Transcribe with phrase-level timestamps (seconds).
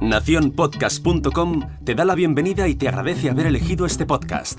[0.00, 4.58] Naciónpodcast.com te da la bienvenida y te agradece haber elegido este podcast.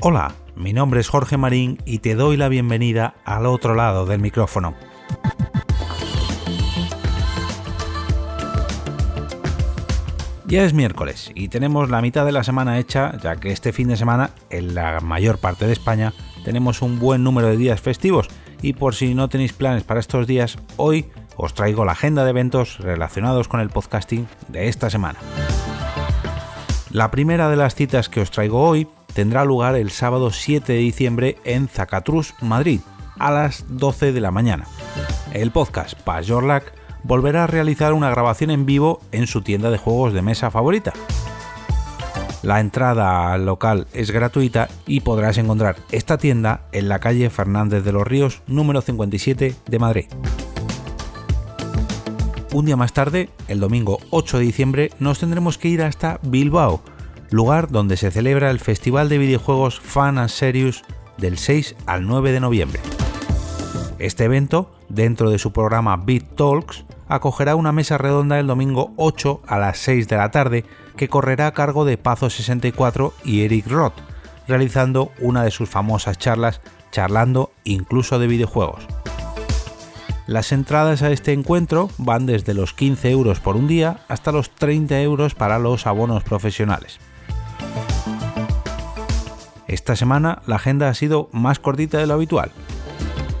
[0.00, 4.20] Hola, mi nombre es Jorge Marín y te doy la bienvenida al otro lado del
[4.20, 4.74] micrófono.
[10.46, 13.86] Ya es miércoles y tenemos la mitad de la semana hecha, ya que este fin
[13.86, 16.12] de semana, en la mayor parte de España,
[16.44, 18.28] tenemos un buen número de días festivos
[18.62, 22.30] y por si no tenéis planes para estos días, hoy os traigo la agenda de
[22.30, 25.18] eventos relacionados con el podcasting de esta semana.
[26.90, 30.78] La primera de las citas que os traigo hoy tendrá lugar el sábado 7 de
[30.78, 32.80] diciembre en Zacatrus, Madrid,
[33.18, 34.66] a las 12 de la mañana.
[35.32, 40.12] El podcast Pajorlac volverá a realizar una grabación en vivo en su tienda de juegos
[40.12, 40.92] de mesa favorita.
[42.42, 47.84] La entrada al local es gratuita y podrás encontrar esta tienda en la calle Fernández
[47.84, 50.06] de los Ríos número 57 de Madrid.
[52.52, 56.82] Un día más tarde, el domingo 8 de diciembre, nos tendremos que ir hasta Bilbao,
[57.30, 60.82] lugar donde se celebra el Festival de Videojuegos Fan and Serious
[61.18, 62.80] del 6 al 9 de noviembre.
[63.98, 69.42] Este evento, dentro de su programa Beat Talks, acogerá una mesa redonda el domingo 8
[69.46, 70.64] a las 6 de la tarde
[70.96, 73.94] que correrá a cargo de Pazo64 y Eric Roth,
[74.46, 76.60] realizando una de sus famosas charlas
[76.92, 78.86] charlando incluso de videojuegos.
[80.28, 84.50] Las entradas a este encuentro van desde los 15 euros por un día hasta los
[84.50, 87.00] 30 euros para los abonos profesionales.
[89.66, 92.52] Esta semana la agenda ha sido más cortita de lo habitual,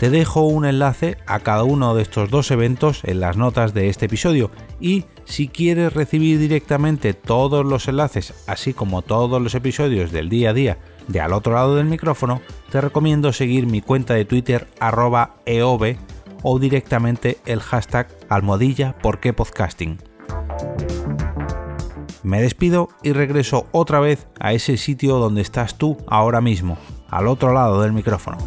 [0.00, 3.90] te dejo un enlace a cada uno de estos dos eventos en las notas de
[3.90, 10.10] este episodio y si quieres recibir directamente todos los enlaces, así como todos los episodios
[10.10, 12.40] del día a día de al otro lado del micrófono,
[12.70, 15.98] te recomiendo seguir mi cuenta de Twitter arroba eove
[16.42, 19.98] o directamente el hashtag almohadilla porque podcasting.
[22.22, 26.78] Me despido y regreso otra vez a ese sitio donde estás tú ahora mismo,
[27.10, 28.38] al otro lado del micrófono.